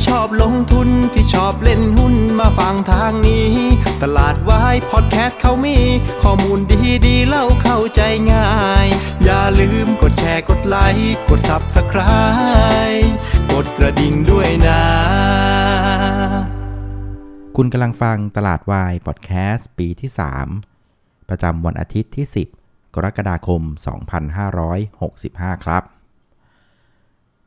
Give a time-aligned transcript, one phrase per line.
[0.00, 3.52] ที่ชอบลงทุนที่ชอบเล่นหุ้นมาฟังทางนี้
[4.02, 5.78] ตลาดวายพอดแคสต์เขามี
[6.22, 8.00] ข้อมูลดีดีเล่าเข้าใจ
[8.32, 8.50] ง่า
[8.84, 8.86] ย
[9.24, 13.08] อย่าลืมกดแชร์กดไลค์กด Subscribe
[13.52, 14.82] กดกระดิ่งด้วยนะ
[17.56, 20.10] คุณกำลังฟังตลาดวายพอดแคสต์ปีที่
[20.68, 22.26] 3 ประจำวันอาทิตย์ที่
[22.60, 23.62] 10 กรกฎาคม
[24.84, 25.99] 2565 ครับ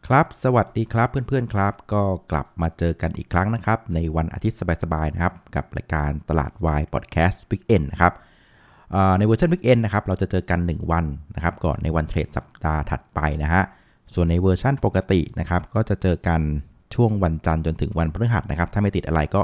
[0.07, 8.13] ครับ สวัสดีครับเพื่อนๆครับ ก็กลับมาเจอกันอีกครั้งนะครับ ในวันอาทิตย์สบายๆนะครับ กับรายการตลาดวาย podcast weekend นะครับ
[9.17, 13.63] ใน version weekend นะครับเราจะเจอกัน 1 วันนะครับก่อนในวัน trade สัปดาห์ถัดไปนะฮะ
[14.13, 16.41] ส่วนในเวอร์ชันปกตินะครับก็จะเจอกัน
[16.95, 19.41] ช่วงวันจันทร์จนถึงวันพฤหัสนะครับถ้าไม่ติดอะไรก็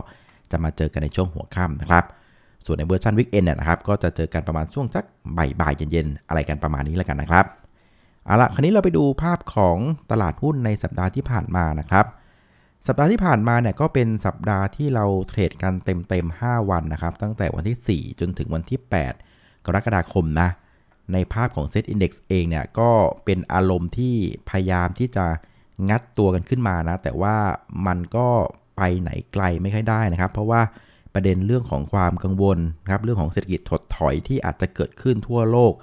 [0.52, 2.06] จะมาเจอกันในช่วงหัวค่ำนะครับ
[2.66, 5.06] ส่วนใน version weekend เนี่ยนะครับก็จะเจอกันประมาณช่วงสัก
[5.38, 7.48] บ่ายๆเย็นๆอะไรกันประมาณนี้แล้วกันนะครับ
[8.30, 9.78] เอาละคราวนี้เราไปดูภาพของ
[10.12, 12.06] ตลาดหุ้นในสัปดาห์ที่ผ่านมานะครับ
[12.88, 18.80] สัปดาห์ที่ผ่านมาเนี่ยก็เป็นสัปดาห์ที่เราเทรดกันเต็มๆ 5 วันนะครับ ตั้งแต่วันที่ 4 จนถึงวันที่
[19.22, 20.50] 8 กรกฎาคมนะ
[21.14, 22.92] ในภาพของ Set Index เองเนี่ยก็
[23.26, 24.16] เป็นอารมณ์ที่
[24.50, 25.26] พยายามที่จะ
[25.90, 27.38] งัดตัวกันขึ้นมานะ แต่ว่า
[27.88, 28.28] มันก็
[28.78, 30.62] ไปไหนไกลไม่ค่อยได้นะครับ เพราะว่า
[31.14, 35.74] ประเด็นเรื่องของความกังวลนะครับเรื่องของเศรษฐกิจถดถอยที่อาจจะเกิดขึ้นทั่วโลก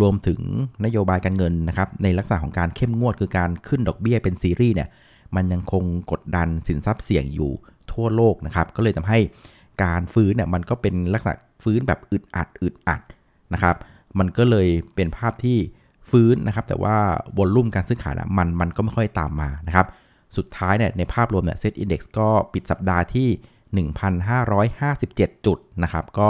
[0.00, 0.40] รวมถึง
[0.84, 4.88] นโยบายการเงินนะครับในลักษณะของการเข้มงวดคือการขึ้นดอกเบี้ยเป็นซีรีส์เนี่ย
[5.36, 7.52] มันยังคงกดดันสินทรัพย์เสี่ยงอยู่
[7.92, 9.18] ทั่วโลกนะครับ ก็เลยทำให้
[9.84, 13.00] การฟื้นเนี่ยมันก็เป็นลักษณะฟื้นแบบอึดอัดอึดอัด
[13.52, 13.76] นะครับ
[14.18, 15.58] มันก็เลยเป็นภาพที่
[16.10, 16.96] ฟื้นนะครับ แต่ว่า
[17.38, 19.86] วอลลุ่มการซื้อขายนะมันมันก็ไม่ค่อยตามมานะครับ
[20.36, 23.88] สุดท้ายเนี่ยในภาพรวมเนี่ยเซ็ตอินดี x ก็ปิดสัปดาห์ที่
[24.46, 26.28] 1,557 จุดนะครับ ก็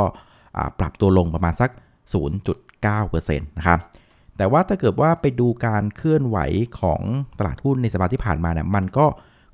[0.78, 1.70] ปรับตัวลงประมาณสัก
[2.92, 3.78] 9%นะครับ
[4.36, 6.38] แต่ว่าถ้าเกิดว่าไปดูการเคลื่อนไหว
[6.80, 7.02] ของ
[7.38, 9.06] ตลาดหุ้นในสัปดาห์ที่ผ่านมาเนี่ยมันก็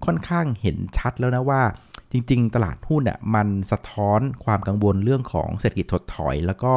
[0.07, 1.63] ค่อนข้างเห็นชัดแล้วนะว่า
[2.13, 6.73] จริง ๆ ตลาดหุ้นเนี่ยมันสะท้อนความกังวลเรื่องของเศรษฐกิจถดถอย แล้วก็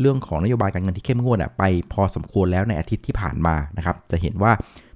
[0.00, 4.52] เรื่องของนโยบายการเงินที่เข้มงวดอะไปพอสมควรแล้วในอาทิตย์ที่ผ่านมานะครับจะเห็นว่า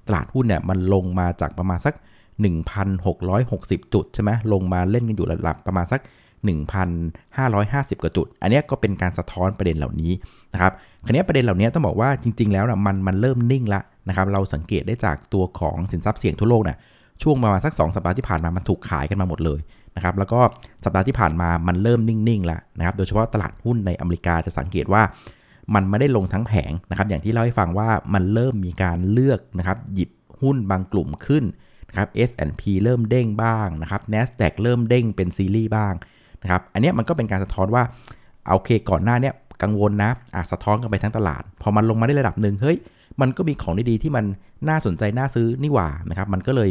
[0.07, 1.93] ตลาดหุ้นเนี่ยมันลงมาจากประมาณสัก
[3.13, 6.01] 1,660 จุดใช่ไหมลงมาเล่นกันอยู่ระดับประมาณสัก
[6.47, 10.11] 1,550 กว่าจุด อันนี้ก็เป็นการสะท้อนประเด็นเหล่านี้
[10.53, 10.73] นะครับ
[11.05, 16.77] คราวนี้ประเด็นเหล่านี้ต้องบอกว่าจริง ๆ แล้วนะมันมันเริ่มนิ่งละนะครับ เราสังเกตได้จากตัวของสินทรัพย์เสี่ยงทั่วโลกเนี่ย
[17.21, 19.59] ช่วงประมาณสัก 2 สัปดาห์ที่ผ่านมา มันถูกขายกันมาหมดเลย
[19.95, 20.39] นะครับ แล้วก็
[20.85, 25.01] สัปดาห์ที่ผ่านมา มันเริ่มนิ่งๆแล้วนะครับ โดยเฉพาะตลาดหุ้นในอเมริกาจะสังเกตว่า
[25.75, 30.09] มันไม่ได้ลงทั้งแผงนะครับ อย่างที่เล่าให้ฟังว่ามันเริ่มมีการเลือกนะครับ หยิบ
[30.41, 31.43] หุ้นบางกลุ่มขึ้น
[31.89, 35.93] นะครับ S&P เริ่มเด้งบ้างนะครับ NASDAQ เริ่มเด้งเป็นซีรีส์บ้าง
[36.43, 37.83] นะครับ อันนี้มันก็เป็นการสะท้อนว่า
[38.53, 39.33] โอเคก่อนหน้าเนี้ย
[39.63, 42.77] กังวลนะอะสะท้อนกันไปทั้งตลาด พอมันลงมาได้ระดับหนึ่งเฮ้ย
[43.21, 44.25] มันก็มีของดีๆที่มัน
[44.69, 46.69] น่าสนใจน่าซื้อนี่หว่านะครับ มันก็เลย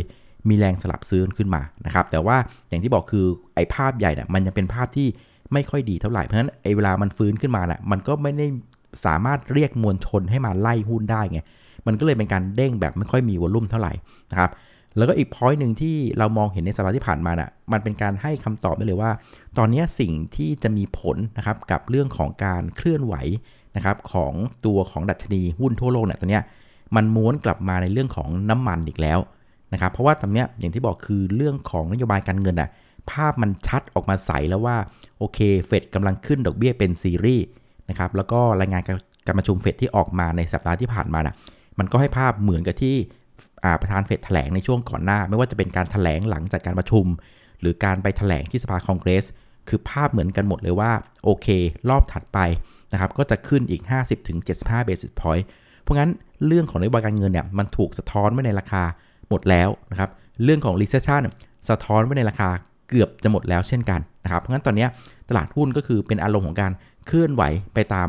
[0.49, 2.37] มีแรงสลับซื้อขึ้นมานะครับ แต่ว่า
[2.69, 5.09] อย่างที่บอกคือไอ้ภาพใหญ่เนี่ยมันยังเป็นภาพที่
[5.53, 8.47] ไม่ค่อยดีเท่าไหร่ เพราะฉะนั้นไอ้เวลามันฟื้นขึ้นมาน่ะมันก็ไม่ได้
[9.07, 11.41] สามารถเรียกมวลชนให้มาไล่หุ้นได้ไง
[11.87, 13.93] มันก็เลยเป็นการเด้งแบบไม่ค่อยมีวอลลุ่มเท่าไหร่
[14.31, 14.51] นะครับ
[14.99, 19.11] แล้วก็อีกพอยต์หนึ่งที่เรามองเห็นในสัปดาห์ที่ผ่านมาน่ะมันเป็นการให้คำตอบได้เลยว่า
[19.59, 23.15] ตอนนี้สิ่งที่จะมีผลนะครับกับเรื่องของการเคลื่อนไหว
[23.77, 24.33] นะครับของ
[24.67, 26.45] ตัวของดัชนีหุ้นทั่วโลกเนี่ยตัวเนี้ย
[26.97, 29.19] มันม้วนกลับมาในเรื่องของน้ำมันอีกแล้ว
[29.73, 32.71] นะครับเพราะว่าตอนเนี้ยอย่างที่บอกคือเรื่องของนโยบายการเงินอะ
[33.11, 34.77] ภาพมันชัดออกมาใสแล้วว่า
[35.19, 37.47] โอเคเฟดกำลังขึ้นดอกเบี้ยเป็นซีรีส์
[37.89, 38.83] นะครับแล้วก็รายงาน
[39.27, 41.35] การประชุมเฟดที่ออกมาในสัปดาห์ที่ผ่านมาน่ะ
[41.79, 42.97] มันก็ให้ภาพเหมือนกับที่
[43.81, 47.05] ประธานเฟดแถลงในช่วงก่อนหน้า ไม่ว่าจะเป็นการถแถลงหลังจากการประชุม
[47.61, 49.25] หรือการไปถแถลงที่สภาคองเกรส
[49.69, 50.93] คือภาพเหมือนกันหมดเลยว่า
[51.25, 51.47] โอเค
[51.89, 52.39] รอบถัดไป
[52.93, 53.83] นะครับก็จะขึ้นอีก
[54.35, 55.45] 50-75 basis point
[55.83, 56.11] เพราะงั้น
[56.47, 58.83] เรื่องของนโยบายการเงินเนี่ยมันถูกสะท้อนไว้ในราคา
[59.29, 60.11] หมดแล้วนะครับ
[60.45, 61.23] เรื่องของ recession
[61.69, 62.51] สะท้อนไว้ในราคา
[62.89, 64.87] เกือบจะหมดแล้วเช่นกันนะครับเพราะงั้นตอนนี้
[65.29, 66.73] ตลาดหุ้นก็คือเป็นอารมณ์ของการ
[67.07, 67.43] เคลื่อนไหว
[67.75, 68.09] ไปตาม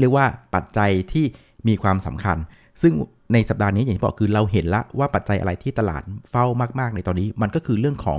[0.00, 1.24] เรียกว่าปัจจัยที่
[1.68, 2.38] มีความสำคัญ
[2.82, 2.92] ซึ่ง
[3.32, 6.44] ในสัปดาห์นี้อย่างที่บอกคือเราเห็นละว่าปัจจัยอะไรที่ตลาดเฝ้า
[6.80, 8.18] มากๆ ในตอนนี้ มันก็คือเรื่องของ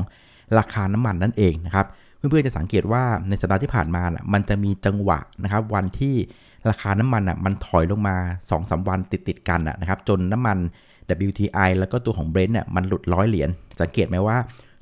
[0.57, 1.85] ราคาน้ำมันนั่นเองนะครับ
[2.17, 6.15] เพื่อนๆจะสังเกตว่าในสัปดาห์ที่ผ่านมานะมันจะมีจังหวะนะครับ วันที่
[6.69, 8.15] ราคาน้ำมันอะมันถอยลงมา
[8.51, 10.57] 2-3วันติดๆกันนะครับ จนน้ำมัน
[11.27, 13.49] WTI แล้วก็ตัวของ Brent เนี่ยมันหลุดร้อยเหรียญ
[13.81, 14.37] สังเกตไหมว่า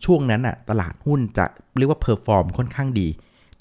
[0.06, 1.45] ช่วงนั้นอะตลาดหุ้นจะ
[1.77, 3.07] เรียกว่า perform ค่อนข้างดี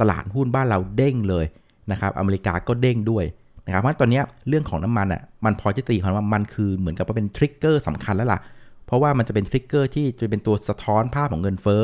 [0.01, 1.47] ตลาดหุ้นบ้านเราเด้งเลย
[1.91, 3.25] นะครับอเมริกาก็เด้งด้วย
[3.67, 8.41] นะครับเพราะตอนนี้เรื่องของน้ำมันอะมันพอจะตีความว่ามันคือเหมือนกับว่าเป็น trigger สำคัญแล้วล่ะ
[8.87, 11.83] เพราะว่ามันจะเป็น trigger ที่จะเป็นตัวสะท้อนภาพของเงินเฟ้อ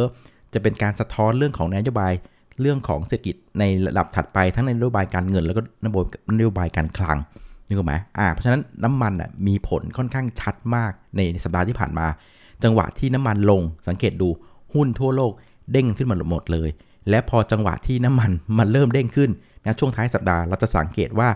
[0.55, 2.13] จะเป็นการสะท้อนเรื่องของนโยบาย
[2.61, 5.63] เรื่องของเศรษฐกิจในระดับถัดไปทั้งในนโยบายการเงิน แล้วก็
[6.37, 7.19] นโยบายการคลัง
[7.67, 12.07] นึกออกไหมอ่าเพราะฉะนั้นน้ำมันอะมีผลค่อนข้างชัดมากในสัปดาห์ที่ผ่านมา
[12.65, 14.29] จังหวะที่น้ำมันลงสังเกตดู
[14.75, 15.33] หุ้นทั่วโลก
[15.73, 16.69] เด้งขึ้นมาหมดเลย
[17.11, 19.31] และพอจังหวะที่น้ำมันมันเริ่มเด้งขึ้น
[19.65, 21.29] นะช่วงท้ายสัปดาห์เราจะสังเกตว่า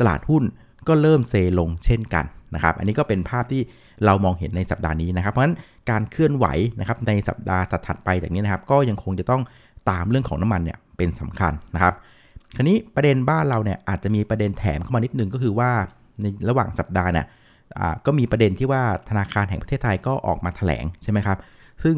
[0.00, 0.42] ตลาดหุ้น
[0.88, 2.24] ก็เริ่มเซลงเช่นกัน
[2.54, 3.62] นะครับอันนี้ก็เป็นภาพที่
[4.04, 5.56] เรามองเห็นในสัปดาห์นี้นะครับ เพราะฉะนั้น
[5.90, 6.46] การเคลื่อนไหว
[6.80, 9.42] นะครับในสัปดาห์ถัดไปจากนี้นะครับ ก็ยังคงจะต้อง
[9.90, 11.94] ตามเรื่องของน้ำมันเนี่ยเป็นสำคัญนะครับ
[12.56, 15.70] คราวนี้ประเด็นบ้านเราเนี่ยอาจจะมีประเด็นแถมเข้ามานิดนึงก็คือว่า
[16.20, 17.26] ในระหว่างสัปดาห์เนี่ย
[18.06, 21.38] ก็มีประเด็นที่ว่าธนาคารแห่งประเทศไทยก็ออกมาถแถลงใช่ไหมครับ
[21.84, 21.96] ซึ่ง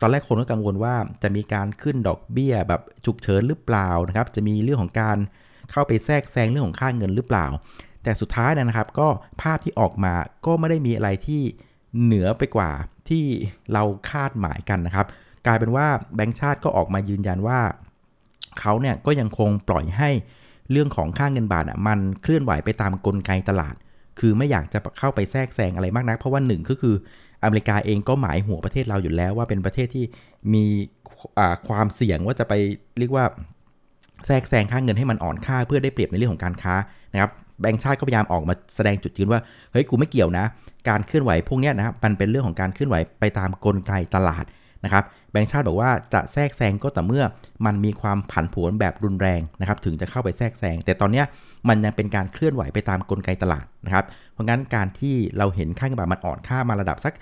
[0.00, 5.18] ตอนแรกคนก็กังวลว่าจะมีการขึ้นดอกเบี้ยแบบฉุกเฉินหรือเปล่านะครับ จะมีเรื่องของการ
[5.70, 7.46] เข้าไปแทรกแซงเรื่องของค่าเงินหรือเปล่า
[8.02, 9.08] แต่สุดท้ายนะครับ ก็
[9.42, 10.14] ภาพที่ออกมา
[10.46, 11.42] ก็ไม่ได้มีอะไรที่
[12.02, 12.70] เหนือไปกว่า
[13.08, 13.24] ที่
[13.72, 15.06] เราคาดหมายกันนะครับ
[15.46, 17.60] กลายเป็นว่าแบงก์ชาติก็ออกมายืนยันว่า
[18.60, 20.10] เขาเนี่ยก็ยังคงปล่อยให้
[20.70, 23.74] เรื่องของค่าเงินบาทอะมันเคลื่อนไหวไปตามกลไกตลาด
[24.18, 26.94] คือไม่อยากจะเข้าไปแทรกแซงอะไรมากนัก เพราะว่าหนึ่งก็คือ
[27.42, 30.04] อเมริกาเองก็หมายหัวประเทศเราอยู่แล้วว่าเป็นประเทศที่
[30.54, 30.64] มี
[31.68, 32.54] ความเสี่ยงว่าจะไป
[32.98, 33.24] เรียกว่า
[34.26, 36.74] แทรกแซงค่าเงินให้มันอ่อนค่าเพื่อได้เปรียบในเรื่องของการค้า
[37.12, 37.30] นะครับ
[37.60, 39.40] แบงก์ชาติก็พยายามออกมาแสดงจุดยืนว่า
[39.72, 40.44] เฮ้ยกูไม่เกี่ยวนะ
[40.88, 44.44] การเคลื่อนไหวพวกนี้นะครับมันเป็นเรื่องของการเคลื่อนไหวไปตามกลไกตลาด
[44.84, 47.24] นะครับแบงก์ชาติบอกว่าจะแทรกแซงก็แต่เมื่อ
[47.66, 51.22] มันมีความผันผวนแบบรุนแรงนะครับถึงจะเข้าไปแทรกแซงแต่ตอนนี้
[51.68, 57.14] มันยังเป็นการเคลื่อนไหวไปตามกลไกตลาดนะครับเพราะงั้นการที่เราเห็นค่าเงินบาทมันอ่อนค่ามาระดับสัก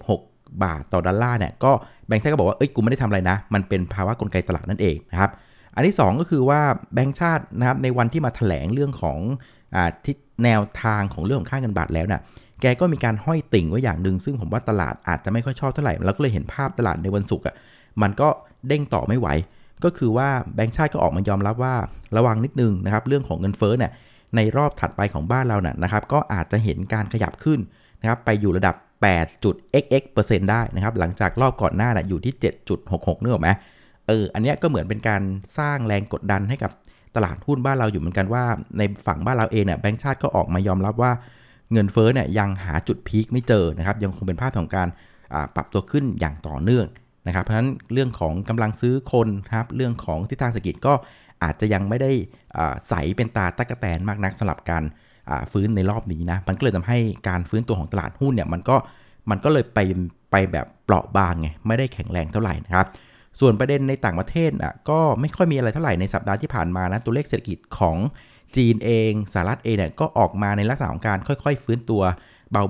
[0.00, 1.72] 36 บาทต่อดอลลาร์เนี่ยก็
[2.06, 5.30] แบงก์ชาติก็บอกว่าเอ้ยกูไม่ได้ทำอะไรนะ มันเป็นภาวะกลไกตลาดนั่นเองนะครับ
[5.74, 6.60] อันที่ 2 ก็คือว่า
[6.94, 9.18] แบงก์ชาตินะครับในวันที่มาถแถลงเรื่องของ
[9.74, 10.14] อที่
[10.44, 12.20] แนวทางของเรื่องของค่าเงินบาทแล้วนะ่ะ
[12.60, 17.54] แกก็มีการห้อยติ่งไว้อย่างหนึ่งซึ่งผมว่าตลาดอาจจะไม่ค่อยชอบเท่าไหร่เราก็เลยเห็นภาพตลาดในวันศุกร์อะ
[18.02, 18.28] มันก็
[18.68, 19.28] เด้งต่อไม่ไหว
[19.84, 21.74] ก็คือว่าแบงก์ชาติก็ออกมายอมรับว่า
[22.16, 23.92] ระวังนิดนึงนะครับเรื่องของเงินเฟ้อเนี่ย
[24.36, 27.60] ในรอบถัดไปของบ้านเราเนี่ยนะครับก็อาจจะเห็นการขยับขึ้น
[28.00, 28.74] นะครับไปอยู่ระดับ
[29.04, 32.34] 8.xx% ได้นะครับหลังจากรอบก่อนหน้าน่ะอยู่ที่
[32.78, 33.50] 7.66นึกออไหม
[34.08, 35.22] เอออันนี้ก็เหมือนเป็นการ
[35.58, 36.70] สร้างแรงกดดันให้กับ
[37.16, 38.44] ตลาดหุ้นบ้านเราอยู่เหมือนกันว่า
[38.78, 41.12] ในฝั่งบ้านเราเองเนี่ยแบงก์ชาติก็ออกมายอมรับว่า
[41.72, 44.88] เงินเฟ้อเนี่ยยังหาจุดพีคไม่เจอนะครับยังคงเป็นภาพของการ
[45.54, 46.86] ปรับตัวขึ้นอย่างต่อเนื่อง
[47.26, 50.94] นะครับ เพราะฉะนั้นเรื่องของกำลังซื้อคนครับเรื่องของทิศทางเศรษฐกิจก็
[51.42, 52.10] อาจจะยังไม่ได้
[52.88, 54.84] ใสเป็นตาตะกะแตนมากนักสำหรับการ
[55.52, 56.98] ฟื้นในรอบนี้นะมันก็เลยทำให้
[57.28, 58.76] การฟื้นตัวของตลาดหุ้นเนี่ยมันก็
[59.30, 59.78] มันก็เลยไป
[60.30, 62.86] ไปแบบเปราะบางไงไม่ได้แข็งแรงเท่าไหร่นะครับ
[63.40, 67.96] ส่วนประเด็นในต่างประเทศอะก็ไม่ค่อยมีอะไรเท่าไหร่ในสัปดาห์ที่ผ่านมานะตัวเลขเศรษฐกิจของ
[68.56, 72.02] จีนเองสหรัฐเองเนี่ยก็ออกมาในลักษณะของการค่อย ๆ ฟื้นตัว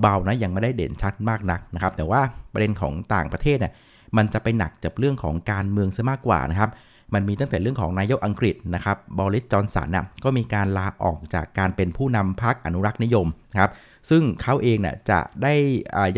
[0.01, 2.21] เบาๆนะยังไม่ได้เด่นชัดมากนักนะครับ แต่ว่า
[2.53, 3.73] ประเด็นของต่างประเทศเนี่ย
[4.17, 6.71] มันจะไปหนักจากเรื่องของการเมืองซะมากกว่านะครับ
[7.15, 13.27] มันมีตั้งแต่เรื่องของนายกอังกฤษนะครับบริสจอนสันน่ะก็มีการลาออกจากการเป็นผู้นำพรรคอนุรักษ์นิยม
[13.61, 13.73] ครับ
[14.11, 15.55] ซึ่งเขาเองน่ยจะได้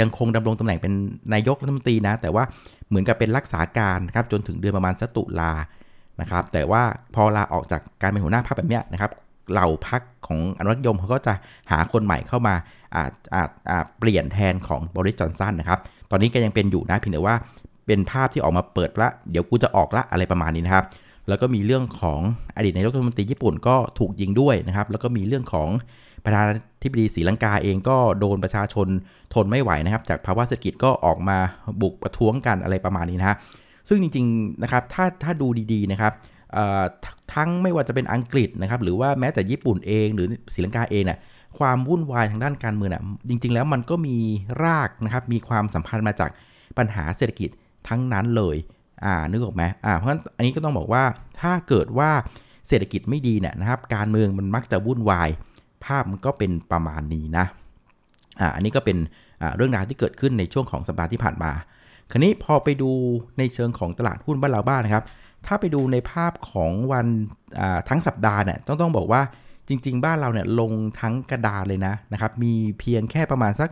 [0.01, 0.93] ยังคงดำรงตำแหน่งเป็น
[1.35, 2.45] นายกรัฐมนตรีนะ แต่ว่า
[2.89, 5.53] เหมือนกับเป็นรักษาการนะครับจนถึงเดือนประมาณสตุลา
[6.21, 6.83] นะครับแต่ว่า
[7.15, 9.11] พอลาออกจากการเป็นหัวหน้าพรรคแบบเนี้ยนะครับ
[9.53, 11.33] เหล่าพรรคของอนุรักษ์ยมเขาก็จะ
[11.71, 12.55] หาคนใหม่เข้ามา
[12.97, 15.79] อาจอาจอาจเปลี่ยนแทนของบริสจอนสันนะครับ
[16.11, 17.37] ตอนนี้ก็ยังเป็นอยู่นะเพียงแต่ว่า
[17.93, 20.85] เป็นภาพที่ออกมาเปิดละ เดี๋ยวกูจะออกละอะไรประมาณนี้นะครับ
[21.29, 22.21] แล้วก็มีเรื่องของ
[22.57, 25.69] อดีตนายกรัฐมนตรีญี่ปุ่นก็ถูกยิงด้วยนะครับ แล้วก็มีเรื่องของ
[26.25, 28.89] ประธานาธิบดีศรีลังกาเองก็โดนประชาชน
[29.35, 31.39] ทนไม่ไหวนะครับ จากภาวะเศรษฐกิจก็ออกมา
[31.83, 33.37] บุกประท้วงกันอะไรประมาณนี้นะฮะ
[33.89, 36.13] ซึ่งจริงๆนะครับ ถ้าถ้าดูดีๆนะครับ
[37.35, 41.19] ทั้งไม่ว่าจะเป็นอังกฤษนะครับ หรือว่าแม้แต่ญี่ปุ่นเองหรือศรีลังกาเองเนี่ย
[41.59, 44.17] ความวุ่นวายทางด้านการเมืองน่ะจริง ๆ แล้วมันก็มี
[44.65, 46.31] รากนะครับ มีความสัมพันธ์มาจาก
[46.79, 47.51] ปัญหาเศรษฐกิจ
[47.89, 48.57] ทั้งนั้นเลย
[49.05, 51.05] อ่า นึกออกไหมอ่า เพราะฉะนั้นอันนี้ก็ต้องบอกว่า
[51.41, 52.11] ถ้าเกิดว่า
[52.69, 55.29] เศรษฐกิจไม่ดีเนี่ยนะครับ การเมืองมันมักจะวุ่นวาย
[55.85, 57.47] ภาพมันก็เป็นประมาณนี้นะ
[58.41, 58.99] อ่า อันนี้ก็เป็น
[59.57, 61.53] เรื่องราวที่เกิดขึ้นในช่วงของสัปดาห์ที่ผ่านมา
[62.11, 62.91] คราวนี้พอไปดู
[63.39, 65.05] ในเชิงของตลาดหุ้นบ้านเราบ้านนะครับ
[65.47, 67.07] ถ้าไปดูในภาพของวัน
[67.89, 69.23] ทั้งสัปดาห์เนี่ย ต้องต้องบอกว่า
[69.69, 73.71] จริง ๆ บ้านเราเนี่ยลงทั้งกระดาเลยนะนะครับ มีเพียงแค่ประมาณสัก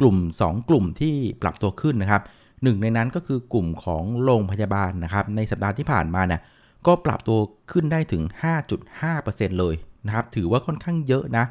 [0.00, 2.22] กลุ่ม 2 กลุ่มที่ปรับตัวขึ้นนะครับ
[2.62, 6.40] หนึ่งในนั้นก็คือกลุ่มของโรงพยาบาลนะครับ ในสัปดาห์ที่ผ่านมาเนี่ย
[6.86, 7.38] ก็ปรับตัว
[7.72, 8.22] ขึ้นได้ถึง
[8.86, 9.74] 5.5%เลย
[10.06, 11.44] นะครับ ถือว่าค่อนข้างเยอะนะ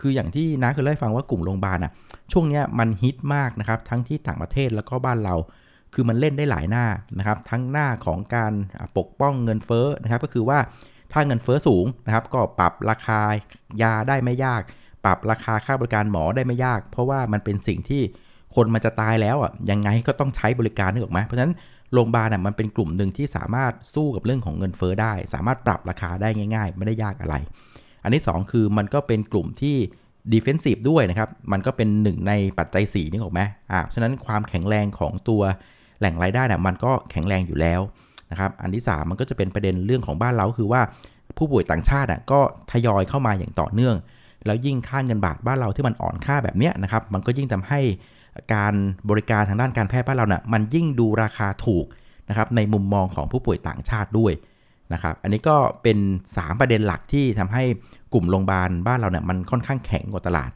[0.00, 1.92] คืออย่างที่น้าเคยเล่าให้ฟังว่ากลุ่มโรงพยาบาลอะ
[2.32, 5.34] ช่วงนี้มันฮิตมากนะครับ ทั้งที่ต่างประเทศแล้วก็บ้านเรา
[5.94, 6.86] คือมันเล่นได้หลายหน้า
[7.18, 8.52] นะครับ ทั้งหน้าของการ
[8.98, 10.58] ปกป้องเงินเฟ้อนะครับ ก็คือว่า
[11.12, 13.20] ถ้าเงินเฟ้อสูงนะครับ ก็ปรับราคา
[13.82, 14.62] ยาได้ไม่ยาก
[15.04, 18.02] ปรับราคาค่าบริการหมอได้ไม่ยาก เพราะว่ามันเป็นสิ่งที่
[18.54, 21.54] คนมันจะตายแล้วอะยังไงก็ต้องใช้บริการนึกออกไหมเพราะฉะนั้น
[21.92, 27.34] โรงพยาบาลน่ะมันเป็นกลุ่มหนึ่งที่สามารถสู้กับเรื่องของเงินเฟ้อได้ สามารถปรับราคาได้ง่าย ๆ ไม่ได้ยากอะไร
[28.02, 29.76] อันที่ 2 คือมันก็เป็นกลุ่มที่
[30.32, 33.40] defensive ด้วยนะครับ มันก็เป็นหนึ่งในปัจจัย4นี่ออกไหม
[33.72, 35.42] อ่าฉะนั้นความแข็งแรงของตัว
[35.98, 37.80] แหล่งรายได้นะมันก็แข็งแรงอยู่แล้ว
[38.30, 40.80] นะครับอันที่ 3 มันก็จะเป็นประเด็นเรื่องของบ้านเราคือว่า
[41.36, 42.40] ผู้ป่วยต่างชาติอะก็
[42.70, 43.96] ทยอยเข้ามาอย่างต่อเนื่อง
[44.46, 47.80] แล้วยิ่งค่าเงินบาทบ้านเราที่มันอ่อนค่าแบบเนี้ยนะครับมันก็ยิ่งทำให้
[48.54, 48.74] การ
[49.10, 51.86] บริการทางด้านการแพทย์บ้านเราเนะ่ยมันยิ่งดูราคาถูก
[52.28, 54.32] นะครับในมุมมองของผู้ป่วยต่างชาติด้วย
[54.92, 55.98] นะครับอันนี้ก็เป็น
[56.32, 57.64] 3 ประเด็นหลักที่ทำให้
[58.12, 60.50] กลุ่มโรงพยาบาลบ้านเราเนี่ยมันค่อนข้างแข็งกว่าตลาด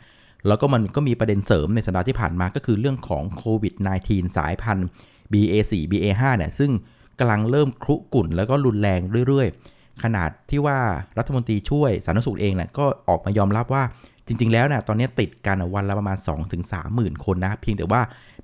[0.47, 3.75] แล้วก็มันก็มีประเด็นเสริมในสัปดาห์ที่ผ่านมาก็คือเรื่องของโควิด
[4.07, 4.89] -19 สายพันธุ์
[5.33, 6.71] BA4 BA5 เนี่ยซึ่ง
[7.19, 10.79] กำลังเริ่มครุกุ่นแล้วก็รุนแรงเรื่อยๆ ขนาดที่ว่า
[11.19, 13.83] รัฐมนตรีช่วยสาธารณสุขเองเนี่ยก็ออกมายอมรับว่า
[14.27, 16.17] จริง ๆ แล้วนี่ยตอนนี้ติดกันวันละประมาณ
[16.57, 18.01] 2-3หมื่นคนนะ เพียงแต่ว่า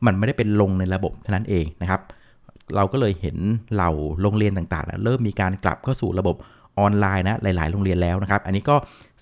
[0.07, 2.01] มันไม่ได้เป็นลงในระบบเท่านั้นเองนะครับ
[2.77, 3.37] เราก็เลยเห็น
[3.75, 6.37] เหล่าโรงเรียนต่างๆเริ่มมีการกลับเข้าสู่ระบบ
[6.79, 8.77] ออนไลน์นะหลาย ๆ โรงเรียนแล้วนะครับ อันนี้ก็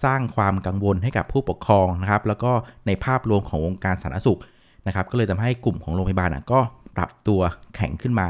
[0.05, 2.53] สร้างความกังวลให้กับผู้ปกครองนะครับ แล้วก็
[2.87, 4.41] ในภาพรวมของวงการสาธารณสุข
[4.87, 6.61] นะครับ ก็เลยทำให้กลุ่มของโรงพยาบาลนะก็
[6.97, 7.41] ปรับตัว
[7.75, 8.27] แข็งขึ้นมา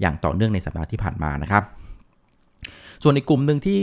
[0.00, 1.62] อย่างต่อเนื่องในสัปดาห์ที่ผ่านมานะครับ
[3.02, 3.80] ส่วนอีกกลุ่มหนึ่งที่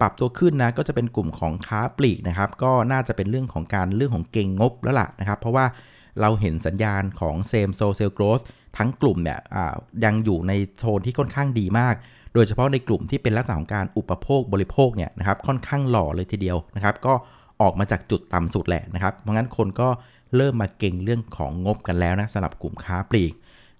[0.00, 5.64] ปรับตัวขึ้นนะก็จะเป็นกลุ่มของค้าปลีกนะครับ ก็น่าจะเป็นเรื่องของการเรื่องของเก่งงบแล้วล่ะนะครับ เพราะว่า
[6.20, 8.40] เราเห็นสัญญาณของ same store sales growth
[8.76, 9.38] ทั้งกลุ่มเนี่ย
[10.04, 11.94] ยังอยู่ในโทนที่ค่อนข้างดีมาก
[12.34, 17.14] โดยเฉพาะในกลุ่มที่เป็นลักษณะของการอุปโภคบริโภคเนี่ยนะครับค่อนข้างหล่อเลยทีเดียวนะครับ ก็
[17.62, 19.88] ออกมาจากจุดต่ำสุดแหละนะครับ เพราะงั้นคนก็
[20.36, 23.32] เริ่มมาเก็งเรื่องของงบกันแล้วนะสำหรับกลุ่มค้าปลีก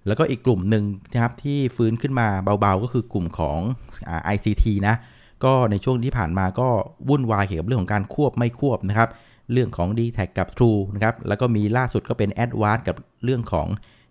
[0.06, 2.26] แล้วก็อีกกลุ่มหนึ่งนะครับที่ฟื้นขึ้นมา
[2.61, 3.58] เบาๆ ก็คือกลุ่มของ
[4.08, 4.94] อ ICT นะ
[5.44, 6.68] ก็ในช่วงที่ผ่านมาก็
[7.08, 9.08] วุ่นวายเกี่ยวกับเรื่องของการควบไม่ควบนะครับ
[9.52, 13.66] เรื่องของ d t แทกับ True นะครับแล้วก็มีล่าสุดก็เป็น a d v a n c e กับเรื่องของ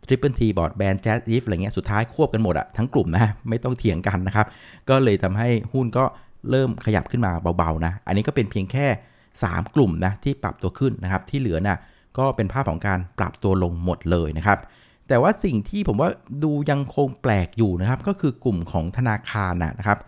[0.07, 4.47] Triple T Board Band Jazz If อะไรเงี้ยสุดท้ายควบกันหมดอะทั้งกลุ่มนะไม่ต้องเถียงกันนะครับ
[4.89, 6.05] ก็เลยทำให้หุ้นก็
[6.49, 8.87] เริ่มขยับขึ้นมาเบาๆนะ อันนี้ก็เป็นเพียงแค่
[9.31, 11.77] 3 กลุ่มนะที่ปรับตัวขึ้นนะครับ ที่เหลือนะ่ะ
[12.17, 14.59] ก็เป็นภาพของการปรับตัวลงหมดเลยนะครับ
[15.07, 16.09] แต่ว่าสิ่งที่ผมว่า
[16.43, 19.99] ดูยังคงแปลกอยู่นะครับ ก็คือกลุ่มของธนาคารนะครับ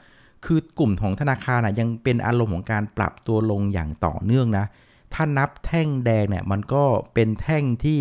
[0.46, 4.66] คือกลุ่มของธนาคารนะยังเป็นอารมณ์ของการปรับตัวลงอย่างต่อเนื่องนะ
[5.14, 6.84] ถ้านับแท่งแดงเนี่ยมันก็
[7.14, 8.00] เป็นแท่งที่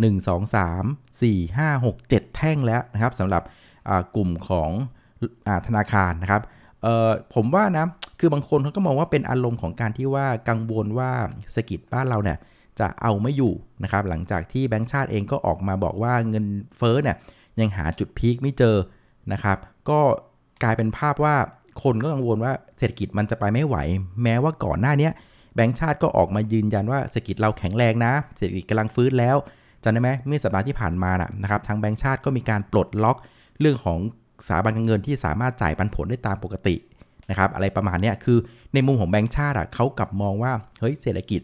[0.00, 0.84] หนึ่งสองสาม
[1.22, 3.42] สี่ห้าหกเจ็ดแท่งแล้วนะครับสำหรับ
[4.16, 4.70] กลุ่มของ
[5.48, 6.42] อธนาคารนะครับ
[7.34, 7.86] ผมว่านะ
[8.20, 11.10] คือบางคนเขาก็มองว่าเป็นอารมณ์ของการที่ว่ากังวลว่า
[11.54, 12.38] สกิจบ้านเราเนี่ย
[12.80, 13.52] จะเอาไม่อยู่
[13.82, 16.46] นะครับหลังจากที่แบงก์ชาติเองก็ออกมาบอกว่าเงิน
[16.78, 17.16] เฟ้อเนี่ย
[17.60, 18.76] ยังหาจุดพีคไม่เจอ
[19.32, 20.00] นะครับ ก็
[20.62, 21.36] กลายเป็นภาพว่า
[21.82, 23.76] คนก็กังวลว่าเศรษฐกิจมันจะไปไม่ไหว
[24.22, 25.10] แม้ว่าก่อนหน้านี้
[25.54, 29.36] แบงก์ชาติก็ออกมายืนยันว่าเศรษฐกิจเราแข็งแรงนะ เศรษฐกิจกำลังฟื้นแล้ว
[29.82, 31.10] จำได้ไหมเมื่อสัปดาห์ที่ผ่านมา
[31.42, 33.16] นะครับทางแบงก์ชาติก็มีการปลดล็อก
[33.60, 33.98] เรื่องของ
[34.46, 36.74] สถาบันการเงินที่สามารถจ่ายปันผลได้ตามปกติ
[37.30, 38.38] นะครับอะไรประมาณนี้คือ
[38.74, 41.40] ในมุมของแบงก์ชาติเขากลับมองว่าเฮ้ยเศรษฐกิจ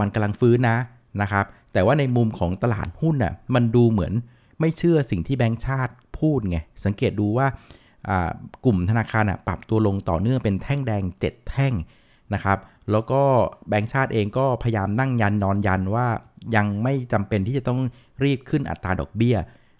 [0.00, 0.78] มันกำลังฟื้นนะ
[1.22, 4.12] นะครับ แต่ว่าในมุมของตลาดหุ้นน่ะมันดูเหมือน
[4.60, 7.46] ไม่เชื่อสิ่งที่แบงก์ชาติพูดไง สังเกตดูว่า
[8.64, 11.74] กลุ่มธนาคารปรับตัวลงต่อเนื่องเป็นแท่งแดง 7 แท่ง
[12.34, 12.58] นะครับ
[12.90, 13.22] แล้วก็
[13.68, 16.06] แบงก์ชาติเองก็พยายามนั่งยันนอนยันว่า
[16.56, 17.80] ยังไม่จำเป็นที่จะต้อง
[18.24, 19.36] รีบขึ้นอัตราดอกเบี้ย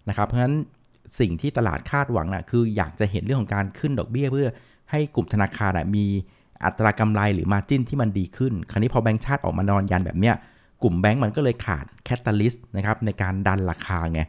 [0.09, 0.57] นะครับ เพราะฉะนั้น
[1.21, 4.49] สิ่งที่ตลาดคาดหวังนะคืออยากจะเห็นเรื่องของการขึ้นดอกเบี้ย เพื่อ
[4.91, 6.07] ให้กลุ่มธนาคารมี
[6.64, 10.35] อัตรากำไรหรือ margin ที่มันดีขึ้น คราวนี้พอแบงก์ชาติออกมานอนยันแบบเนี้ย
[10.83, 14.21] กลุ่มแบงก์มันก็เลยขาด catalyst นะครับในการดันราคาไง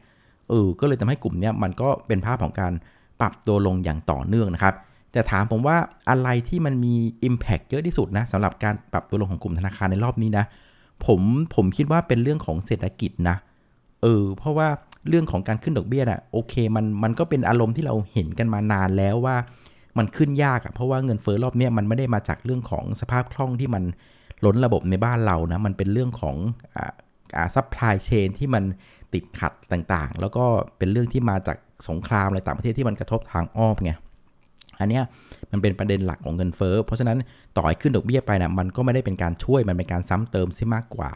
[0.50, 2.74] เออก็เลยทำให้กลุ่มนี้มันก็เป็นภาพของการ
[3.20, 4.76] ปรับตัวลงอย่างต่อเนื่องนะครับ
[5.12, 5.78] แต่ถามผมว่า
[6.10, 6.96] อะไรที่มันมี
[7.28, 10.46] Impact เยอะที่สุดนะสำหรับการปรับตัวลงของกลุ่มธนาคารในรอบนี้นะ
[11.06, 11.22] ผม
[11.56, 13.36] ผมคิดว่าเป็นเรื่องของเศรษฐกิจนะ
[14.02, 14.68] เออเพราะว่า
[15.10, 19.36] เรื่องของการขึ้นดอกเบี้ยนะ่ะโอเคมันมันก็เป็นอารมณ์ที่เราเห็นกันมานานแล้วว่า
[19.98, 23.84] มันขึ้นยากอะ่ะเพราะว่าเงินเฟ้อรอบนี้มันไม่ได้มาจากเรื่องของสภาพคล่องที่มัน
[24.46, 26.36] ล้นระบบในบ้านเรานะ มันเป็นเรื่องของ
[27.36, 28.64] อ่า supply chain ที่มัน
[29.14, 30.46] ติดขัดต่างๆ แล้วก็
[30.78, 31.58] เป็นเรื่องที่มาจาก
[31.88, 33.92] สงครามอะไรต่างประเทศที่มันกระทบทางอ้อมไง
[34.80, 35.04] อันเนี้ย
[35.52, 37.18] มันเป็นประเด็นหลักของเงินเฟ้อ เพราะฉะนั้น
[37.58, 41.10] ต่อให้ขึ้นดอกเบี้ยไปนะมันก็ไม่ได้เป็นการช่วย มันเป็นการซ้ำเติมซิมากกว่า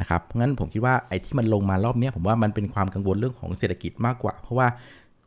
[0.00, 4.66] นะครับ เพราะงั้นผมคิดว่าไอ้ที่มันลงมารอบนี้ผมว่ามันเป็นความกังวลเรื่องของเศรษฐกิจมากกว่า เพราะว่า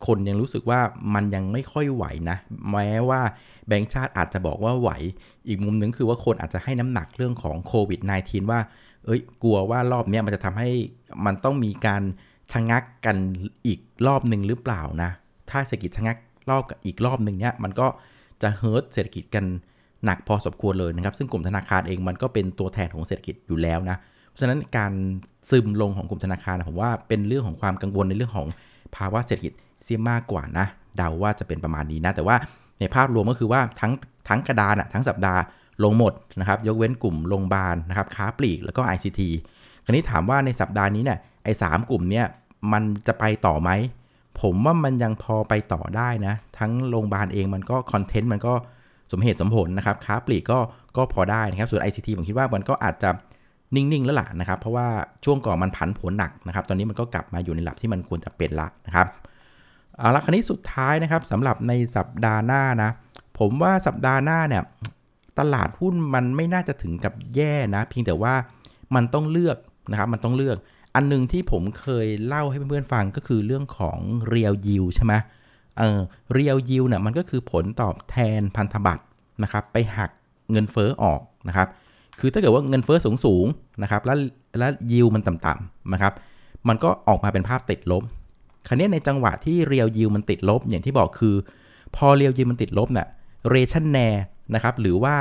[0.08, 0.80] คนยังรู้สึกว่า
[1.14, 2.38] มันยังไม่ค่อยไหวนะ
[2.72, 3.22] แม้ว่า
[3.68, 4.90] แบงก์ชาติอาจจะบอกว่าไหว
[5.48, 8.60] อีกมุมนึงคือว่าคนอาจจะให้น้ำหนักเรื่องของโควิด -19 ว่า
[9.06, 10.70] เอ้ย กลัวว่ารอบนี้มันจะทำให้
[11.25, 12.04] มันต้องมีการ
[12.52, 13.18] ชะงักกัน
[13.68, 15.12] อีกรอบหนึ่งหรือเปล่านะ
[15.50, 16.18] ถ้าเศรษฐกิจชะงัก
[16.50, 17.88] รอบอีกรอบหนึ่งเนี้ยมันก็
[18.42, 19.46] จะเฮิร์ตเศรษฐกิจกัน
[20.06, 23.98] หนักพอสมควรเลยนะครับ ซึ่งกลุ่มธนาคารเองมันก็เป็นตัวแทนของเศรษฐกิจอยู่แล้วนะ
[24.28, 24.94] เพราะฉะนั้นการ
[25.50, 28.48] ซึมลงของกลุ่มธนาคารผมว่าเป็นเรื่องของความกังวลในเรื่องของ
[28.96, 29.54] ภาวะเศรษฐกิจ
[29.86, 30.65] เสียมากกว่านะ
[30.98, 32.36] เดาว่าจะเป็นประมาณนี้นะ แต่ว่า
[32.80, 33.92] ในภาพรวมก็คือว่าทั้ง
[34.27, 35.42] ทั้งกระดานอะทั้งสัปดาห์
[35.84, 39.22] ลงหมดนะครับ ยกเว้นกลุ่มโรงพยาบาลนะครับ ค้าปลีกแล้วก็ ICT
[39.84, 42.25] คราวนี้ถามว่าในสัปดาห์นี้เนี่ยไอ้สกลุ่มเนี่ย
[42.74, 43.70] มันจะไปต่อไหม
[44.42, 48.54] ผมว่ามันยังพอไปต่อได้นะ ทั้งโรงพยาบาลเองมันก็คอนเทนต์มันก็
[49.12, 50.60] สมเหตุสมผลนะครับค้าปลีกก็
[50.98, 53.10] ก็พอได้นะครับ ส่วน ICT ผมคิดว่ามันก็อาจจะ
[53.75, 54.88] นิ่ง ๆ แล้วล่ะนะครับ เพราะว่า
[55.25, 59.08] ช่วงก่อนมันผันผวนหนักนะครับ ตอนนี้มันก็กลับมาอยู่ในระดับที่มันควรจะเป็นละนะครับ
[59.98, 62.90] เอาละคราวนี้สุดท้ายนะครับสำหรับในสัปดาห์หน้านะ
[63.40, 64.64] ผมว่าสัปดาห์หน้าเนี่ย
[65.40, 68.34] ตลาดหุ้นมันไม่น่าจะถึงกับแย่นะ เพียงแต่ว่า
[68.96, 69.58] มันต้องเลือก
[69.92, 70.58] นะครับมันต้องเลือก
[70.96, 73.98] อันนึงที่ผมเคยเล่าให้เพื่อนๆฟังก็คือเรื่องของ
[74.30, 75.14] เรียวยิวใช่ไหม
[75.78, 76.00] เออ
[76.34, 79.04] เรียวยิวเนี่ยมันก็คือผลตอบแทนพันธบัตร
[79.44, 80.10] นะครับ ไปหัก
[80.52, 81.68] เงินเฟ้อออกนะครับ
[82.20, 83.46] คือถ้าเกิดว่าเงินเฟ้อสูงสูง
[83.84, 84.18] นะครับ แล้ว
[84.60, 86.14] แล้วยิวมันต่ำๆนะครับ
[86.68, 88.04] มันก็ออกมาเป็นภาพติดลบ
[88.68, 91.36] คราวนี้ในจังหวะที่เรียวยิวมันติดลบ อย่างที่บอกคือ
[91.96, 93.08] พอเรียวยิวมันติดลบเนี่ย
[93.50, 93.98] เรชั่นแน
[94.56, 95.16] นะครับหรือว่า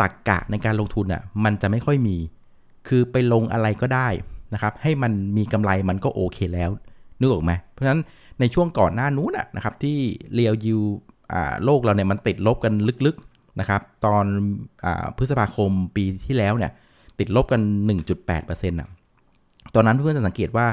[0.00, 2.16] ตักกะในการลงทุนอะมันจะไม่ค่อยมี
[2.88, 4.08] คือไปลงอะไรก็ได้
[4.54, 6.70] นะครับ ให้มันมีกำไรมันก็โอเคแล้ว
[7.18, 8.00] นึกออกไหมเพราะฉะนั้น
[8.40, 9.96] ในช่วงก่อนหน้านู้นนะครับที่
[10.34, 10.80] เรียวยิว
[11.64, 12.72] โลกเราเนี่ยมันติดลบกัน
[13.06, 14.24] ลึกๆนะครับ ตอน
[14.84, 16.72] อพฤษภาคมปีที่แล้วเนี่ย
[17.18, 17.60] ติดลบกัน
[18.00, 18.88] 1.8%นะ
[19.74, 20.66] ตอนนั้นเพื่อนจะสังเกตว่า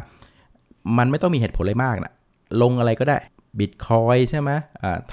[0.98, 2.14] มันไม่ต้องมีเหตุผลอะไรมากนะ
[2.62, 3.18] ลงอะไรก็ได้
[3.60, 4.52] บิตคอยใช่ไหม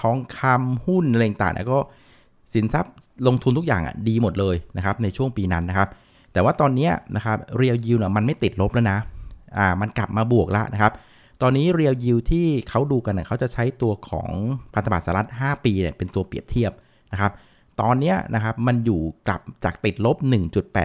[0.00, 1.78] ทองคำหุ้นอะไรต่างๆก็
[2.54, 2.92] สินทรัพย์
[3.26, 5.88] ลงทุนทุกอย่างอะดีหมดเลยนะครับในช่วงปีนั้นนะครับ
[6.32, 8.98] แต่ว่าตอนนี้นะครับเรียลยิวเนี่ยมันไม่ติดลบแล้วนะ
[9.58, 10.92] อ่ามันกลับมาบวกแล้วนะครับ
[11.42, 14.30] ตอนนี้เรียลยิวที่เขาดูกันเนี่ยเขาจะใช้ตัวของ
[14.74, 16.72] พันธบัตรสหรัฐ 5 ปีเนี่ยเป็นตัวเปรียบเทียบ
[17.12, 17.32] นะครับ
[17.80, 20.16] ตอนนี้นะครับมันอยู่กลับจากติดลบ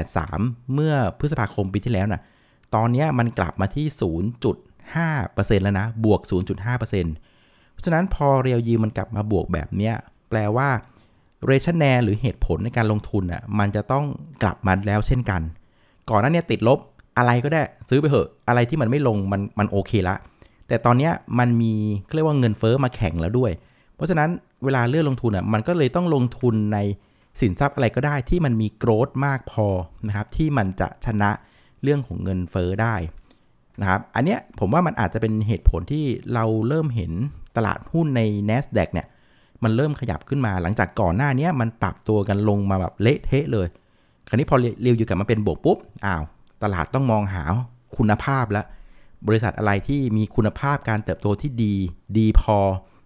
[0.01, 2.21] 1.83 เมื่อพฤษภาคมปีที่แล้วนะ
[2.75, 3.85] ตอนนี้มันกลับมาที่
[4.93, 9.95] 0.5%แล้วนะ บวก 0.5%เพราะฉะนั้นพอเรียลยิวมันกลับมาบวกแบบเนี้ย
[10.29, 10.69] แปลว่า
[11.45, 14.05] เรชันแนหรือเหตุผลในการลงทุนอะมันจะต้อง
[14.43, 15.41] กลับมาแล้วเช่นกัน
[16.09, 16.79] ก่อนหน้านี้ติดลบ
[17.17, 20.15] อะไรก็ได้ซื้อไปเถอะ อะไรที่มันไม่ลงมันมันโอเคละ
[20.67, 21.73] แต่ตอนนี้มันมี
[22.15, 23.51] เรียกว่าเงินเฟอ้อมาแข่งแล้วด้วย
[23.95, 24.29] เพราะฉะนั้น
[24.63, 26.77] เวลาเลือกลงทุนอะมันก็เลยต้องลงทุนใน
[27.41, 29.67] สินทรัพย์อะไรก็ได้ที่มันมีโกรดมากพอ
[30.07, 31.31] นะครับที่มันจะชนะ
[31.83, 32.95] เรื่องของเงินเฟอ้อได้
[33.79, 37.11] นะครับอันเนี้ยผมว่ามันอาจจะเป็นเหตุผลที่เราเริ่มเห็น
[37.57, 39.07] ตลาดหุ้นใน NASDAQ เนี่ย
[39.63, 43.67] มันเริ่มขยับขึ้นมาหลังจากก่อนหน้านี้มันปรับตัวกันลงมาแบบเละเทะเลย
[44.27, 46.23] คราวนี้พอเรียวอยู่กับมาเป็นบวกปุ๊บอ้าว
[46.63, 47.43] ตลาดต้องมองหา
[47.97, 48.65] คุณภาพแล้ว
[49.27, 51.73] บริษัทอะไรที่มีคุณภาพการเติบโตที่ดี
[52.17, 52.57] ดีพอ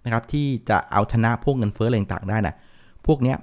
[0.04, 2.56] นะครับที่จะเอาชนะพวกเงินเฟ้ออะไรต่างได้น่ะ
[3.08, 3.38] พวกเนี้ย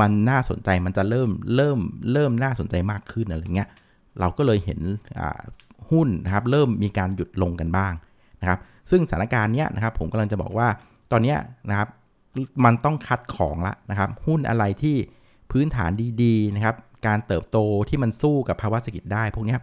[0.00, 1.78] มันน่าสนใจมันจะเริ่มเริ่ม
[2.12, 3.68] เริ่มน่าสนใจมากขึ้นอะไรเงี้ย
[4.20, 4.80] เราก็เลยเห็น
[5.90, 7.92] หุ้นนะครับเริ่มมีการหยุดลงกันบ้าง
[8.40, 8.58] นะครับ
[8.90, 10.68] ซึ่งสถานการณ์เนี้ยนะครับผมกำลังจะบอกว่า
[11.12, 11.38] ตอนเนี้ย
[11.70, 11.88] นะครับ
[12.64, 14.96] มันต้องคัดของละนะครับหุ้นอะไรที่
[15.50, 15.90] พื้นฐาน
[16.22, 19.56] ดีๆนะครับการเติบโตที่มันสู้กับภาวะเศรษฐกิจได้ พวกนี้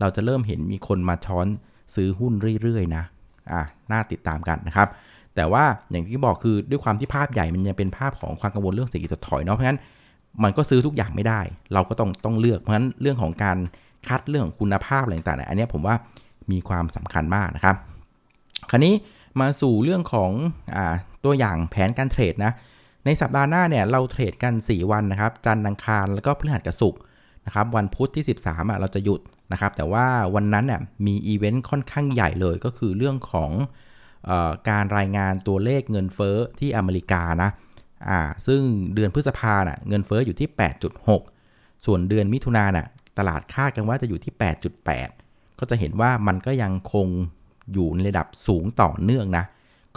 [0.00, 1.46] เราจะเริ่มเห็นมีคนมาช้อน
[1.94, 2.32] ซื้อหุ้น
[2.62, 3.04] เรื่อยๆนะ
[3.52, 4.88] อ่าน่าติดตามกันนะครับ
[5.34, 9.80] แต่ว่าอย่างที่บอกคือด้วยความที่ภาพใหญ่มันยังเป็นภาพของความกังวลเรื่องเศรษฐกิจถดถอยเนาะเพราะฉะนั้น
[10.42, 11.40] มันก็ซื้อทุกอย่างไม่ได้
[11.74, 13.58] เราก็ต้องต้องเลือกเพราะฉะนั้นเรื่องของการ
[14.08, 15.96] คัดเรื่องคุณภาพอะไรต่างๆอันนี้ผมว่า
[16.50, 17.76] มีความสำคัญมากนะครับ
[18.70, 18.94] คราวนี้
[19.40, 20.30] มาสู่เรื่องของ
[20.76, 20.78] อ
[21.24, 22.52] ตัวอย่างแผนการเทรดนะ
[23.04, 27.00] ในสัปดาห์หน้าเนี่ยเราเทรดกัน 4 วันนะครับ จันทร์อังคารแล้วก็พฤหัสกับศุกร์
[27.46, 29.20] นะครับ วันพุธที่ 13อะเราจะหยุด
[29.52, 33.50] นะครับ แต่ว่าวันนั้นเนี่ยมีอีเวนต์ค่อนข้างใหญ่เลยก็คือเรื่องของ
[34.28, 37.50] ออการรายงานตัวเลขเงินเฟ้อที่อเมริกานะ
[38.08, 38.60] อ่าซึ่ง
[38.94, 40.48] เดือนพฤษภาเน่ะเงินเฟ้ออยู่ที่
[41.16, 42.86] 8.6 ส่วนเดือนมิถุนาน่ะ
[43.18, 44.32] ตลาดคาดกันว่าจะอยู่ที่
[44.96, 47.06] 8.8 ก็จะเห็นว่ามันก็ยังคง
[47.72, 49.44] อยู่ในระดับสูงต่อเนื่องนะ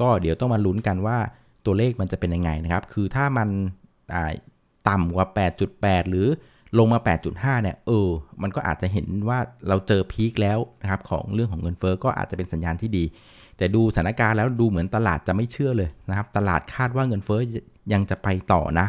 [0.01, 1.17] ก็เดี๋ยวต้องมาลุ้นกันว่า
[1.65, 3.49] ตัวเลขมันจะเป็นยังไงนะครับ คือถ้ามัน
[4.89, 5.27] ต่ำกว่า
[5.69, 6.27] 8.8 หรือ
[6.77, 6.99] ลงมา
[7.32, 8.10] 8.5 เนี่ย เออ
[8.41, 13.03] มันก็อาจจะเห็นว่าเราเจอพีคแล้วนะครับของเรื่องของเงินเฟอ้อก็อาจจะเป็นสัญญาณที่ดี
[13.58, 17.41] แต่ดูสถานการณ์แล้วดูเหมือนตลาดจะไม่เชื่อเลยนะครับ ตลาดคาดว่าเงินเฟอ้อ
[17.93, 18.88] ยังจะไปต่อนะ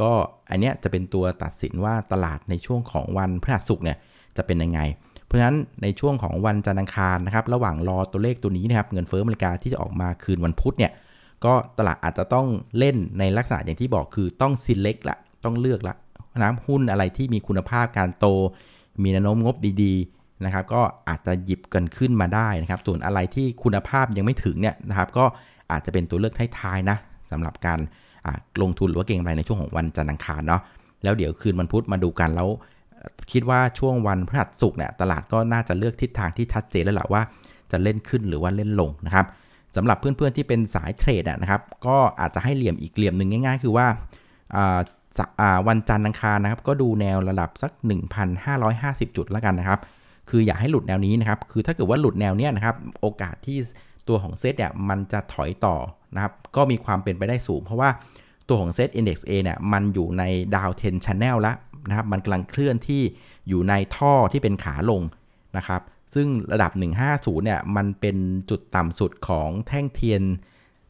[0.00, 0.12] ก็
[0.50, 3.96] อันเนี้ยจะเป็นตัวตัดสินว่าตลาดในช่วงของวันพฤหัสศุกร์เนี่ย
[4.36, 4.80] จะเป็นยังไง
[5.24, 10.92] เพราะฉะนั้นในช่วงของวันจันทร์อังคารนะครับระหว่างรอตัวเลขตัวนี้นะครับเงินเฟ้ออเมริกาที่จะออกมาคืนวันพุธเนี่ย
[11.44, 12.46] ก็ตลาดอาจจะต้อง
[12.78, 15.94] เล่นในลักษณะอย่างที่บอกคือต้อง select ละต้องเลือกละ
[16.42, 18.26] นะหุ้นอะไรที่มีคุณภาพการโต
[19.02, 25.24] มีแนวโน้มงบดีๆนะครับก็อาจจะหยิบกันขึ้นมาได้นะครับส่วนอะไรที่คุณภาพยังไม่ถึงเนี่ยนะครับก็
[25.70, 26.96] อาจจะเป็นตัวเลือกท้ายๆนะ
[27.30, 27.80] สำหรับการ
[28.62, 30.62] ลงทุนหรือว่าเก็งกำไรในช่วงของวันจันทร์อังคารเนาะ
[31.02, 32.48] แล้วเดี๋ยวคืนวันพุธมาดูกันแล้ว
[33.32, 37.22] คิดว่าช่วงวันพฤหัสศุกร์เนี่ยตลาดก็น่าจะเลือกทิศทางที่ชัดเจนแล้วแหละว่า
[37.70, 39.26] จะเล่นขึ้นหรือว่าเล่นลงนะครับ
[39.76, 43.86] สำหรับเพื่อนๆที่เป็นสายเทรดนะครับ ก็อาจจะให้เหลี่ยมอีกเหลี่ยมหนึ่งง่าย ๆ คือว่า
[45.18, 47.70] สอ่าวันจันทร์อังคารนะครับ ก็ดูแนวระดับสัก
[48.44, 49.80] 1,550 จุดแล้วกันนะครับ
[50.30, 53.58] คืออย่าให้หลุดแนวนี้นะครับ คือถ้าเกิดว่าหลุดแนวเนี้ยนะครับ โอกาสที่
[54.08, 55.76] ตัวของเซตเนี่ยมันจะถอยต่อ
[56.14, 57.90] นะครับ ก็มีความเป็นไปได้สูง เพราะว่า
[58.48, 60.24] ตัวของเซต Index A เนี่ยมันอยู่ใน
[60.56, 61.56] downtrend channel แล้ว
[61.88, 63.02] นะครับ มันกำลังเคลื่อนที่
[63.48, 65.02] อยู่ในท่อที่เป็นขาลง
[65.56, 65.80] นะครับ
[66.14, 66.72] ซึ่งระดับ
[67.08, 68.16] 150 เนี่ยมันเป็น
[68.50, 70.22] จุดต่ำสุดของแท่งเทียน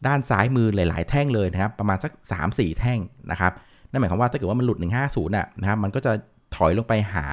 [0.07, 2.13] ด้านซ้ายมือหลาย ๆ แท่งเลยนะครับ ประมาณสัก
[2.47, 2.99] 3-4 แท่ง
[3.31, 3.53] นะครับ
[3.91, 6.13] นั่นหมายความว่าถ้าเกิดว่ามันหลุด 150น่ะนะครับมันก็จะ
[6.57, 7.25] ถอยลงไปหา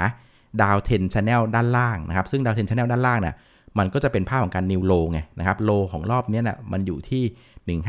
[0.61, 3.35] ดาวเทนช n แนลด้านล่างนะครับ ซึ่งดาวเทนช n แนลด้านล่างน่ะ
[3.79, 7.79] มันก็จะเป็นภาพของการ new low ไงนะครับ low ของรอบนี้น่ะมันอยู่ที่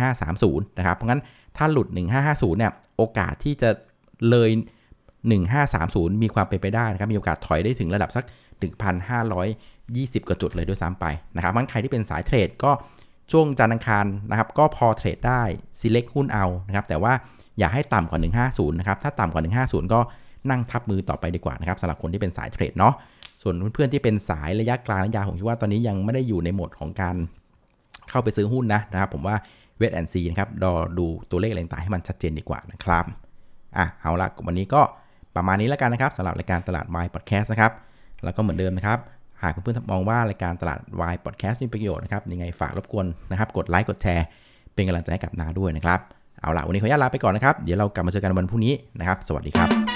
[0.71, 1.21] 1530 นะครับ เพราะงั้น
[1.57, 1.89] ถ้าหลุด
[2.23, 3.71] 1550 เนี่ยโอกาสที่จะ
[4.31, 4.51] เลย
[5.37, 8.25] 1530 มีความเป็นไปได้นะครับ มีโอกาสถอยได้ถึงระดับสัก
[9.27, 11.05] 1,520 กว่าจุดเลยด้วยซ้ำไป
[11.37, 12.71] นะครับมันใครที่เป็นสายเทรดก็
[13.33, 15.43] ช่วงจันทร์อังคารนะครับ ก็พอเทรดได้
[15.81, 17.13] select หุ้นเอานะครับ แต่ว่า
[17.59, 20.01] อย่าให้ต่ำกว่า 150 นะครับ ถ้าต่ำกว่า 150 ก็
[20.51, 22.95] นั่งทับมือต่อไปดีกว่านะครับสำหรับคนที่เป็นสายเทรดเนาะ
[23.47, 27.17] ส่วนเพื่อนๆที่เป็นสายระยะกลางระยะยาวผมคิดว่าตอนนี้ยังไม่ได้อยู่ในโหมดของการ
[28.11, 29.37] เข้าไปซื้อหุ้นนะนะครับ ผมว่า
[29.79, 33.05] เวทแอนซีนะครับรอดูตัวเลขอะไรต่างๆให้มันชัดเจนดีกว่านะครับ
[33.77, 34.83] อะเอาละวันนี้ก็
[35.37, 37.73] ประมาณนี้แล้วกันนะครับสำหรับรายการตลาดวายพอดแคสต์นะครับ
[38.25, 38.99] แล้วก็เหมือนเดิมนะครับ
[39.43, 44.27] หากเพื่อนๆมองว่ารายการตลาดวายพอดแคสต์มีประโยชน์นะครับยังไงฝากรบกวนนะครับ กดไลค์กดแชร์
[44.75, 46.01] เป็นกำลังใจให้กับนาด้วยนะครับ
[46.41, 49.96] เอาละวันนี้ขออนุญาตลาไปก่อนนะครับ เดี๋ยวเรากลับมาเจอกันวันพรุ่งนี้นะครับ สวัสดีครับ